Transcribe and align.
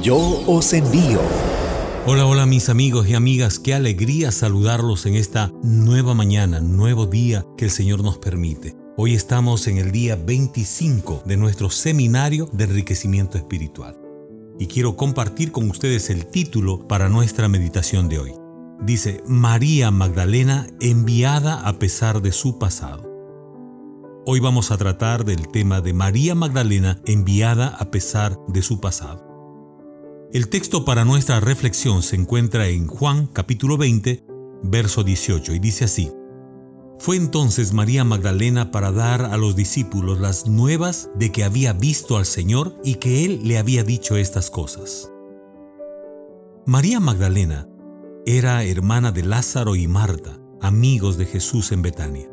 Yo 0.00 0.42
os 0.46 0.72
envío. 0.72 1.20
Hola, 2.06 2.24
hola 2.24 2.46
mis 2.46 2.70
amigos 2.70 3.06
y 3.08 3.14
amigas, 3.14 3.58
qué 3.58 3.74
alegría 3.74 4.32
saludarlos 4.32 5.04
en 5.04 5.14
esta 5.14 5.52
nueva 5.62 6.14
mañana, 6.14 6.60
nuevo 6.60 7.06
día 7.06 7.44
que 7.58 7.66
el 7.66 7.70
Señor 7.70 8.02
nos 8.02 8.16
permite. 8.16 8.74
Hoy 8.96 9.14
estamos 9.14 9.68
en 9.68 9.76
el 9.76 9.92
día 9.92 10.16
25 10.16 11.22
de 11.26 11.36
nuestro 11.36 11.68
seminario 11.68 12.48
de 12.52 12.64
enriquecimiento 12.64 13.36
espiritual. 13.36 13.98
Y 14.58 14.66
quiero 14.66 14.96
compartir 14.96 15.52
con 15.52 15.68
ustedes 15.70 16.08
el 16.08 16.26
título 16.26 16.88
para 16.88 17.08
nuestra 17.08 17.48
meditación 17.48 18.08
de 18.08 18.18
hoy. 18.18 18.32
Dice, 18.80 19.22
María 19.26 19.90
Magdalena 19.90 20.66
enviada 20.80 21.68
a 21.68 21.78
pesar 21.78 22.22
de 22.22 22.32
su 22.32 22.58
pasado. 22.58 23.08
Hoy 24.24 24.40
vamos 24.40 24.70
a 24.70 24.78
tratar 24.78 25.24
del 25.24 25.48
tema 25.48 25.80
de 25.80 25.92
María 25.92 26.34
Magdalena 26.34 27.00
enviada 27.04 27.68
a 27.68 27.90
pesar 27.90 28.38
de 28.48 28.62
su 28.62 28.80
pasado. 28.80 29.31
El 30.32 30.48
texto 30.48 30.86
para 30.86 31.04
nuestra 31.04 31.40
reflexión 31.40 32.02
se 32.02 32.16
encuentra 32.16 32.66
en 32.68 32.86
Juan 32.86 33.26
capítulo 33.26 33.76
20, 33.76 34.24
verso 34.62 35.04
18, 35.04 35.52
y 35.52 35.58
dice 35.58 35.84
así. 35.84 36.10
Fue 36.98 37.16
entonces 37.16 37.74
María 37.74 38.02
Magdalena 38.02 38.70
para 38.70 38.92
dar 38.92 39.26
a 39.26 39.36
los 39.36 39.56
discípulos 39.56 40.20
las 40.20 40.46
nuevas 40.46 41.10
de 41.16 41.30
que 41.32 41.44
había 41.44 41.74
visto 41.74 42.16
al 42.16 42.24
Señor 42.24 42.80
y 42.82 42.94
que 42.94 43.26
Él 43.26 43.42
le 43.44 43.58
había 43.58 43.84
dicho 43.84 44.16
estas 44.16 44.48
cosas. 44.48 45.12
María 46.64 46.98
Magdalena 46.98 47.68
era 48.24 48.64
hermana 48.64 49.12
de 49.12 49.24
Lázaro 49.24 49.76
y 49.76 49.86
Marta, 49.86 50.40
amigos 50.62 51.18
de 51.18 51.26
Jesús 51.26 51.72
en 51.72 51.82
Betania. 51.82 52.30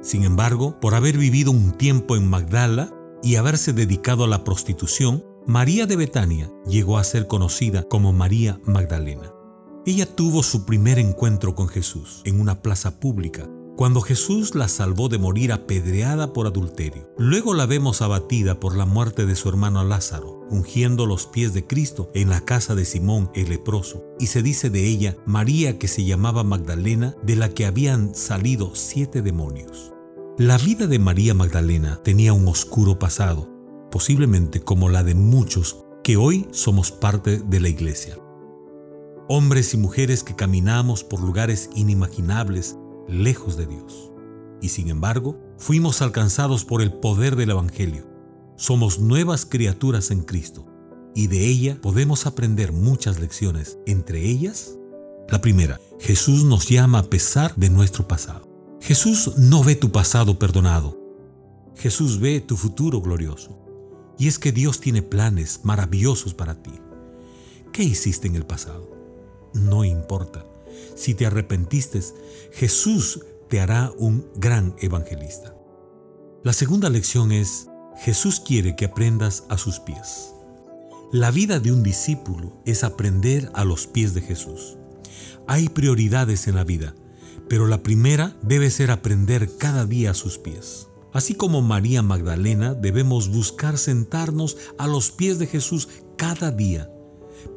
Sin 0.00 0.24
embargo, 0.24 0.80
por 0.80 0.94
haber 0.94 1.18
vivido 1.18 1.50
un 1.50 1.72
tiempo 1.72 2.16
en 2.16 2.26
Magdala 2.26 2.94
y 3.22 3.36
haberse 3.36 3.74
dedicado 3.74 4.24
a 4.24 4.28
la 4.28 4.42
prostitución, 4.42 5.22
María 5.50 5.86
de 5.86 5.96
Betania 5.96 6.48
llegó 6.64 6.96
a 6.96 7.02
ser 7.02 7.26
conocida 7.26 7.82
como 7.82 8.12
María 8.12 8.60
Magdalena. 8.66 9.32
Ella 9.84 10.06
tuvo 10.06 10.44
su 10.44 10.64
primer 10.64 11.00
encuentro 11.00 11.56
con 11.56 11.66
Jesús 11.66 12.22
en 12.24 12.40
una 12.40 12.62
plaza 12.62 13.00
pública, 13.00 13.50
cuando 13.76 14.00
Jesús 14.00 14.54
la 14.54 14.68
salvó 14.68 15.08
de 15.08 15.18
morir 15.18 15.50
apedreada 15.50 16.32
por 16.32 16.46
adulterio. 16.46 17.12
Luego 17.18 17.52
la 17.54 17.66
vemos 17.66 18.00
abatida 18.00 18.60
por 18.60 18.76
la 18.76 18.86
muerte 18.86 19.26
de 19.26 19.34
su 19.34 19.48
hermano 19.48 19.82
Lázaro, 19.82 20.46
ungiendo 20.50 21.04
los 21.04 21.26
pies 21.26 21.52
de 21.52 21.66
Cristo 21.66 22.12
en 22.14 22.30
la 22.30 22.42
casa 22.42 22.76
de 22.76 22.84
Simón 22.84 23.32
el 23.34 23.48
leproso, 23.48 24.04
y 24.20 24.28
se 24.28 24.44
dice 24.44 24.70
de 24.70 24.86
ella 24.86 25.16
María 25.26 25.80
que 25.80 25.88
se 25.88 26.04
llamaba 26.04 26.44
Magdalena, 26.44 27.16
de 27.24 27.34
la 27.34 27.48
que 27.48 27.66
habían 27.66 28.14
salido 28.14 28.76
siete 28.76 29.20
demonios. 29.20 29.92
La 30.38 30.58
vida 30.58 30.86
de 30.86 31.00
María 31.00 31.34
Magdalena 31.34 32.00
tenía 32.04 32.34
un 32.34 32.46
oscuro 32.46 33.00
pasado, 33.00 33.49
posiblemente 33.90 34.60
como 34.60 34.88
la 34.88 35.02
de 35.02 35.14
muchos 35.14 35.84
que 36.02 36.16
hoy 36.16 36.48
somos 36.52 36.92
parte 36.92 37.38
de 37.38 37.60
la 37.60 37.68
iglesia. 37.68 38.18
Hombres 39.28 39.74
y 39.74 39.76
mujeres 39.76 40.24
que 40.24 40.34
caminamos 40.34 41.04
por 41.04 41.20
lugares 41.20 41.70
inimaginables, 41.74 42.76
lejos 43.08 43.56
de 43.56 43.66
Dios. 43.66 44.12
Y 44.60 44.70
sin 44.70 44.88
embargo, 44.88 45.38
fuimos 45.58 46.02
alcanzados 46.02 46.64
por 46.64 46.82
el 46.82 46.92
poder 46.92 47.36
del 47.36 47.50
Evangelio. 47.50 48.08
Somos 48.56 48.98
nuevas 48.98 49.46
criaturas 49.46 50.10
en 50.10 50.22
Cristo 50.22 50.66
y 51.14 51.26
de 51.26 51.46
ella 51.46 51.78
podemos 51.80 52.26
aprender 52.26 52.72
muchas 52.72 53.20
lecciones, 53.20 53.78
entre 53.86 54.24
ellas, 54.28 54.76
la 55.28 55.40
primera, 55.40 55.80
Jesús 56.00 56.44
nos 56.44 56.68
llama 56.68 56.98
a 56.98 57.04
pesar 57.04 57.54
de 57.56 57.70
nuestro 57.70 58.08
pasado. 58.08 58.48
Jesús 58.80 59.36
no 59.38 59.62
ve 59.62 59.76
tu 59.76 59.92
pasado 59.92 60.38
perdonado, 60.38 60.98
Jesús 61.76 62.18
ve 62.18 62.40
tu 62.40 62.56
futuro 62.56 63.00
glorioso. 63.00 63.69
Y 64.20 64.28
es 64.28 64.38
que 64.38 64.52
Dios 64.52 64.80
tiene 64.80 65.00
planes 65.00 65.60
maravillosos 65.62 66.34
para 66.34 66.62
ti. 66.62 66.72
¿Qué 67.72 67.82
hiciste 67.82 68.26
en 68.28 68.36
el 68.36 68.44
pasado? 68.44 68.94
No 69.54 69.82
importa. 69.82 70.44
Si 70.94 71.14
te 71.14 71.24
arrepentiste, 71.24 72.02
Jesús 72.52 73.24
te 73.48 73.60
hará 73.60 73.90
un 73.96 74.30
gran 74.36 74.76
evangelista. 74.78 75.56
La 76.44 76.52
segunda 76.52 76.90
lección 76.90 77.32
es, 77.32 77.68
Jesús 77.96 78.40
quiere 78.40 78.76
que 78.76 78.84
aprendas 78.84 79.44
a 79.48 79.56
sus 79.56 79.80
pies. 79.80 80.34
La 81.12 81.30
vida 81.30 81.58
de 81.58 81.72
un 81.72 81.82
discípulo 81.82 82.60
es 82.66 82.84
aprender 82.84 83.50
a 83.54 83.64
los 83.64 83.86
pies 83.86 84.12
de 84.12 84.20
Jesús. 84.20 84.76
Hay 85.46 85.70
prioridades 85.70 86.46
en 86.46 86.56
la 86.56 86.64
vida, 86.64 86.94
pero 87.48 87.66
la 87.66 87.82
primera 87.82 88.36
debe 88.42 88.68
ser 88.68 88.90
aprender 88.90 89.56
cada 89.56 89.86
día 89.86 90.10
a 90.10 90.14
sus 90.14 90.36
pies. 90.36 90.89
Así 91.12 91.34
como 91.34 91.60
María 91.60 92.02
Magdalena, 92.02 92.74
debemos 92.74 93.28
buscar 93.28 93.78
sentarnos 93.78 94.56
a 94.78 94.86
los 94.86 95.10
pies 95.10 95.38
de 95.38 95.46
Jesús 95.46 95.88
cada 96.16 96.50
día. 96.50 96.90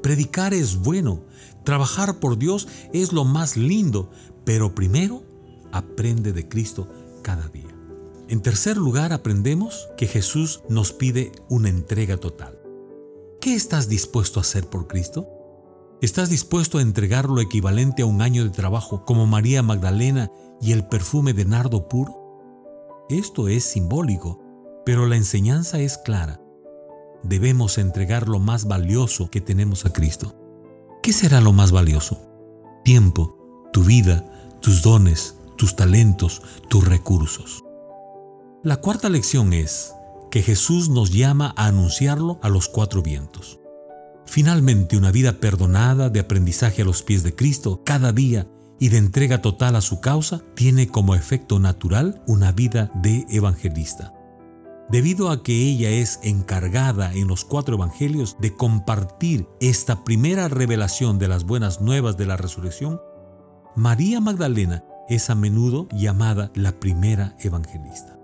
Predicar 0.02 0.53
es 0.53 0.78
bueno, 0.78 1.24
trabajar 1.63 2.19
por 2.19 2.38
Dios 2.38 2.68
es 2.94 3.13
lo 3.13 3.25
más 3.25 3.58
lindo, 3.58 4.09
pero 4.44 4.74
primero 4.74 5.24
aprende 5.72 6.34
de 6.34 6.47
Cristo 6.47 6.88
cada 7.22 7.47
día. 7.47 7.69
En 8.28 8.42
tercer 8.42 8.78
lugar, 8.78 9.13
aprendemos 9.13 9.90
que 9.97 10.08
Jesús 10.08 10.62
nos 10.69 10.92
pide 10.92 11.31
una 11.50 11.69
entrega 11.69 12.18
total. 12.18 12.58
¿Qué 13.40 13.53
estás 13.53 13.90
dispuesto 13.90 14.40
a 14.40 14.42
hacer 14.42 14.68
por 14.68 14.88
Cristo? 14.88 15.28
¿Estás 16.02 16.30
dispuesto 16.30 16.78
a 16.78 16.81
entregar 16.81 17.30
lo 17.30 17.42
equivalente 17.42 18.02
a 18.02 18.06
un 18.06 18.22
año 18.22 18.44
de 18.44 18.50
trabajo 18.50 19.06
como 19.06 19.28
María 19.28 19.62
Magdalena 19.62 20.31
y 20.62 20.72
el 20.72 20.88
perfume 20.88 21.34
de 21.34 21.46
nardo 21.46 21.88
puro? 21.88 22.22
Esto 23.13 23.47
es 23.47 23.63
simbólico, 23.63 24.41
pero 24.88 25.06
la 25.06 25.16
enseñanza 25.16 25.78
es 25.78 26.00
clara. 26.00 26.41
Debemos 27.22 27.78
entregar 27.78 28.28
lo 28.28 28.40
más 28.40 28.66
valioso 28.66 29.29
que 29.29 29.40
tenemos 29.40 29.85
a 29.85 29.94
Cristo. 29.94 30.34
¿Qué 31.03 31.13
será 31.13 31.40
lo 31.40 31.53
más 31.53 31.72
valioso? 31.72 32.19
Tiempo, 32.84 33.69
tu 33.72 33.84
vida, 33.84 34.57
tus 34.62 34.81
dones, 34.81 35.38
tus 35.57 35.75
talentos, 35.75 36.41
tus 36.69 36.88
recursos. 36.88 37.63
La 38.63 38.78
cuarta 38.78 39.09
lección 39.09 39.53
es 39.53 39.94
que 40.31 40.41
Jesús 40.41 40.90
nos 40.90 41.12
llama 41.12 41.53
a 41.56 41.68
anunciarlo 41.68 42.40
a 42.41 42.50
los 42.50 42.68
cuatro 42.68 43.03
vientos. 43.03 43.59
Finalmente, 44.25 44.97
una 44.97 45.12
vida 45.12 45.34
perdonada 45.34 46.09
de 46.09 46.19
aprendizaje 46.19 46.81
a 46.81 46.85
los 46.85 47.03
pies 47.03 47.22
de 47.22 47.35
Cristo 47.35 47.84
cada 47.85 48.12
día 48.12 48.47
y 48.83 48.89
de 48.89 48.97
entrega 48.97 49.41
total 49.41 49.77
a 49.77 49.81
su 49.81 50.01
causa, 50.01 50.41
tiene 50.55 50.89
como 50.89 51.16
efecto 51.16 51.57
natural 51.57 52.21
una 52.27 52.51
vida 52.51 52.91
de 52.95 53.25
evangelista. 53.29 54.13
Debido 54.89 55.29
a 55.29 55.41
que 55.41 55.53
ella 55.53 55.89
es 55.89 56.19
encargada 56.21 57.13
en 57.13 57.29
los 57.29 57.45
cuatro 57.45 57.75
evangelios 57.75 58.35
de 58.41 58.53
compartir 58.57 59.47
esta 59.61 60.03
primera 60.03 60.49
revelación 60.49 61.17
de 61.17 61.29
las 61.29 61.45
buenas 61.45 61.79
nuevas 61.79 62.17
de 62.17 62.25
la 62.25 62.35
resurrección, 62.35 62.99
María 63.73 64.19
Magdalena 64.19 64.83
es 65.07 65.29
a 65.29 65.35
menudo 65.35 65.88
llamada 65.94 66.51
la 66.53 66.73
primera 66.81 67.38
evangelista. 67.39 68.19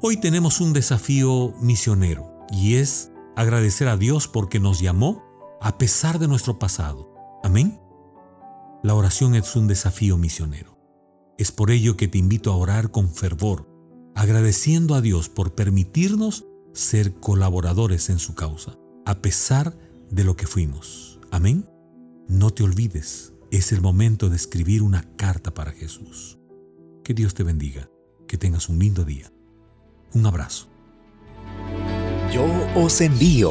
Hoy 0.00 0.16
tenemos 0.18 0.60
un 0.60 0.72
desafío 0.72 1.54
misionero 1.60 2.46
y 2.52 2.76
es 2.76 3.10
agradecer 3.34 3.88
a 3.88 3.96
Dios 3.96 4.28
porque 4.28 4.60
nos 4.60 4.78
llamó 4.78 5.24
a 5.60 5.76
pesar 5.76 6.20
de 6.20 6.28
nuestro 6.28 6.60
pasado. 6.60 7.12
Amén. 7.42 7.83
La 8.84 8.94
oración 8.94 9.34
es 9.34 9.56
un 9.56 9.66
desafío 9.66 10.18
misionero. 10.18 10.78
Es 11.38 11.52
por 11.52 11.70
ello 11.70 11.96
que 11.96 12.06
te 12.06 12.18
invito 12.18 12.52
a 12.52 12.56
orar 12.56 12.90
con 12.90 13.08
fervor, 13.08 13.66
agradeciendo 14.14 14.94
a 14.94 15.00
Dios 15.00 15.30
por 15.30 15.54
permitirnos 15.54 16.44
ser 16.74 17.14
colaboradores 17.14 18.10
en 18.10 18.18
su 18.18 18.34
causa, 18.34 18.76
a 19.06 19.22
pesar 19.22 19.74
de 20.10 20.24
lo 20.24 20.36
que 20.36 20.46
fuimos. 20.46 21.18
Amén. 21.30 21.66
No 22.28 22.50
te 22.50 22.62
olvides, 22.62 23.32
es 23.50 23.72
el 23.72 23.80
momento 23.80 24.28
de 24.28 24.36
escribir 24.36 24.82
una 24.82 25.16
carta 25.16 25.54
para 25.54 25.72
Jesús. 25.72 26.38
Que 27.02 27.14
Dios 27.14 27.32
te 27.32 27.42
bendiga, 27.42 27.88
que 28.28 28.36
tengas 28.36 28.68
un 28.68 28.80
lindo 28.80 29.02
día. 29.02 29.32
Un 30.12 30.26
abrazo. 30.26 30.68
Yo 32.30 32.44
os 32.76 33.00
envío 33.00 33.50